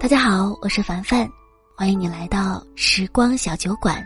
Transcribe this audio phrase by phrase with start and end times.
[0.00, 1.26] 大家好，我是凡凡，
[1.76, 4.04] 欢迎你来到时光小酒馆。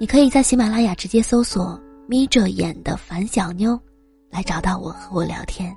[0.00, 3.80] 你可以在喜马拉雅直接搜索“眯着眼的樊小妞”，
[4.30, 5.74] 来找到我和我聊天。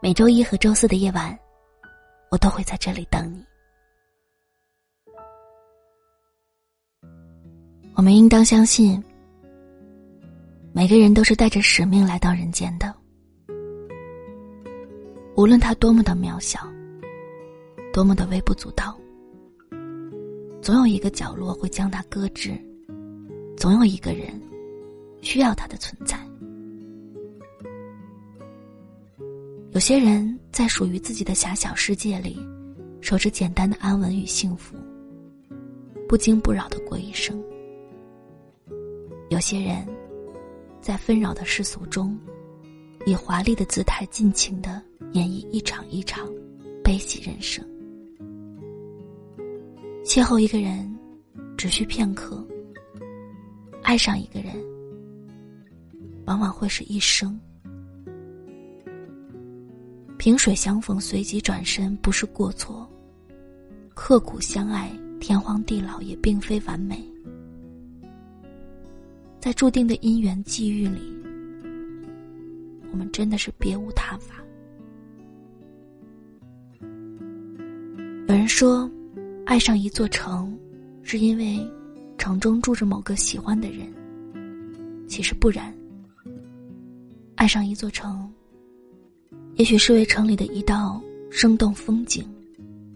[0.00, 1.38] 每周一和周四的夜晚，
[2.30, 3.44] 我都会在这里等你。
[7.94, 9.00] 我们应当相信，
[10.72, 12.92] 每个人都是带着使命来到人间的，
[15.36, 16.60] 无论他多么的渺小。
[17.92, 18.96] 多么的微不足道，
[20.62, 22.56] 总有一个角落会将它搁置，
[23.56, 24.40] 总有一个人
[25.22, 26.16] 需要它的存在。
[29.72, 32.38] 有些人在属于自己的狭小世界里，
[33.00, 34.76] 守着简单的安稳与幸福，
[36.08, 37.36] 不惊不扰的过一生；
[39.30, 39.84] 有些人，
[40.80, 42.16] 在纷扰的世俗中，
[43.04, 44.80] 以华丽的姿态尽情的
[45.12, 46.28] 演绎一场一场
[46.84, 47.64] 悲喜人生。
[50.02, 50.92] 邂逅一个人，
[51.56, 52.44] 只需片刻；
[53.82, 54.52] 爱上一个人，
[56.24, 57.38] 往往会是一生。
[60.18, 62.88] 萍水相逢，随即转身，不是过错；
[63.94, 67.02] 刻骨相爱，天荒地老，也并非完美。
[69.38, 71.14] 在注定的姻缘际遇里，
[72.90, 74.42] 我们真的是别无他法。
[78.26, 78.90] 有人说。
[79.50, 80.56] 爱上一座城，
[81.02, 81.58] 是因为
[82.16, 83.92] 城中住着某个喜欢的人。
[85.08, 85.76] 其实不然。
[87.34, 88.32] 爱上一座城，
[89.56, 92.24] 也许是为城里的一道生动风景，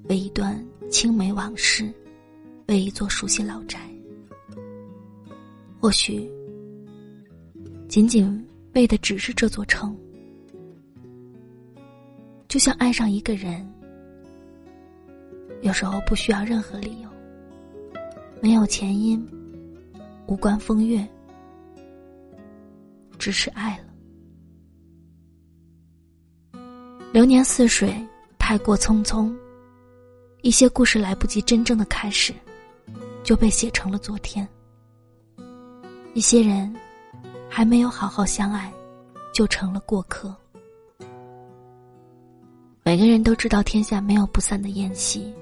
[0.09, 1.93] 为一段青梅往事，
[2.69, 3.81] 为一座熟悉老宅。
[5.81, 6.31] 或许，
[7.89, 9.93] 仅仅为的只是这座城。
[12.47, 13.69] 就像爱上一个人。
[15.65, 17.09] 有时候不需要任何理由，
[18.43, 19.27] 没有前因，
[20.27, 21.03] 无关风月，
[23.19, 23.85] 只是爱了。
[27.15, 27.97] 流年似水，
[28.39, 29.35] 太过匆匆，
[30.43, 32.35] 一些故事来不及真正的开始，
[33.23, 34.47] 就被写成了昨天；
[36.13, 36.71] 一些人
[37.49, 38.71] 还没有好好相爱，
[39.33, 40.37] 就成了过客。
[42.83, 45.33] 每个人都知道，天下没有不散的宴席。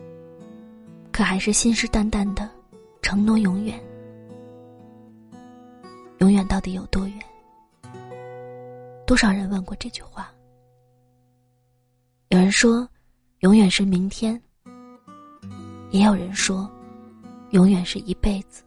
[1.12, 2.48] 可还是信誓旦旦的
[3.02, 3.78] 承诺永远，
[6.20, 7.18] 永远到底有多远？
[9.06, 10.32] 多少人问过这句话？
[12.28, 12.88] 有人说，
[13.40, 14.40] 永远是明天；
[15.90, 16.68] 也有人说，
[17.50, 18.62] 永远是一辈子；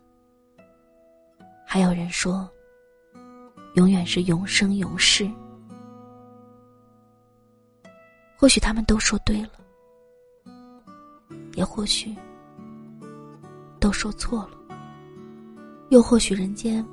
[1.65, 2.47] 还有人说，
[3.73, 5.27] 永远是永生永世。
[8.37, 9.49] 或许他们都说对了，
[11.55, 12.15] 也或许。
[13.85, 14.57] 都说错了，
[15.89, 16.83] 又或许人间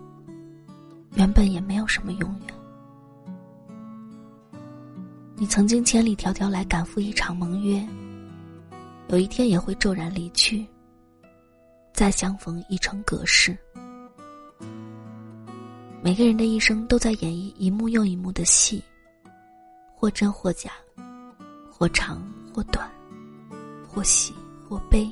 [1.14, 2.54] 原本也没有什么永远。
[5.34, 7.82] 你曾经千里迢迢来赶赴一场盟约，
[9.08, 10.66] 有一天也会骤然离去，
[11.94, 13.56] 再相逢已成隔世。
[16.02, 18.84] 每个人的一生都在演绎一幕又一幕的戏，
[19.94, 20.70] 或真或假，
[21.70, 22.22] 或长
[22.52, 22.86] 或短，
[23.88, 24.34] 或喜
[24.68, 25.10] 或悲。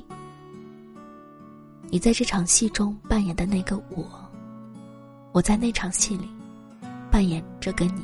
[1.93, 4.09] 你在这场戏中扮演的那个我，
[5.33, 6.29] 我在那场戏里
[7.11, 8.01] 扮演着跟你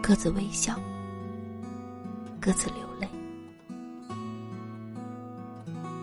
[0.00, 0.78] 各自微笑，
[2.40, 3.08] 各自流泪。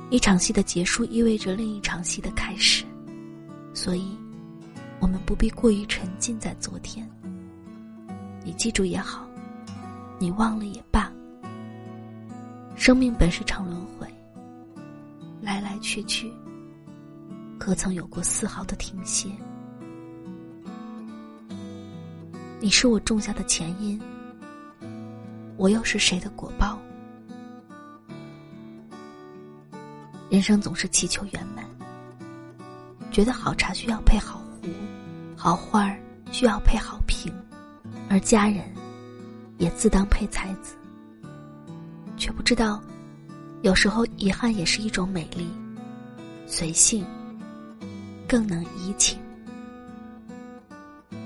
[0.09, 2.83] 一场戏的结束意味着另一场戏的开始，
[3.73, 4.13] 所以，
[4.99, 7.09] 我们不必过于沉浸在昨天。
[8.43, 9.25] 你记住也好，
[10.19, 11.09] 你忘了也罢。
[12.75, 14.05] 生命本是场轮回。
[15.41, 16.31] 来来去去，
[17.57, 19.29] 可曾有过丝毫的停歇？
[22.59, 23.99] 你是我种下的前因，
[25.57, 26.77] 我又是谁的果报？
[30.29, 31.65] 人生总是祈求圆满，
[33.11, 34.69] 觉得好茶需要配好壶，
[35.35, 35.99] 好花儿
[36.31, 37.33] 需要配好瓶，
[38.09, 38.63] 而佳人
[39.57, 40.75] 也自当配才子，
[42.15, 42.79] 却不知道。
[43.61, 45.47] 有时候，遗憾也是一种美丽。
[46.47, 47.05] 随性，
[48.27, 49.19] 更能怡情。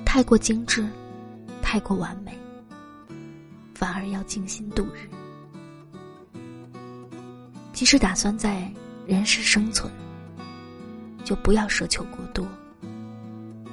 [0.06, 0.86] 太过精致，
[1.62, 2.38] 太过完美，
[3.74, 5.10] 反而要静心度日。
[7.74, 8.72] 即使打算在
[9.08, 9.92] 人世生存，
[11.24, 12.46] 就不要奢求过多，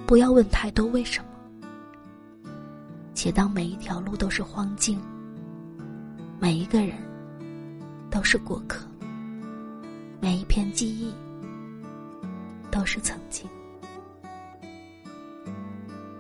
[0.07, 1.29] 不要问太多为什么。
[3.13, 5.01] 且当每一条路都是荒径，
[6.41, 7.12] 每一个人。
[8.13, 8.87] 都是过客，
[10.21, 11.11] 每一片记忆
[12.71, 13.49] 都是曾经。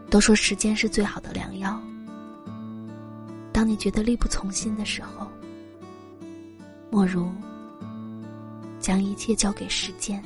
[0.08, 1.78] 都说时间是最好的良药。
[3.52, 5.30] 当你觉得力不从心的时候，
[6.90, 7.30] 莫如
[8.80, 10.24] 将一切交给时间，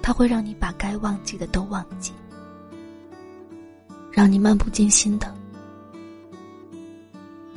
[0.00, 2.12] 它会让你把该忘记的都忘记，
[4.12, 5.34] 让你漫不经心的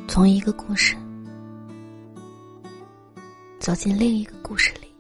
[0.07, 0.98] 从一个故事
[3.62, 4.91] 走进另一个故事里。